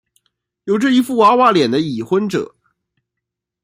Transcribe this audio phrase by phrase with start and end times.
[0.63, 2.55] 有着一副娃娃脸的已婚者。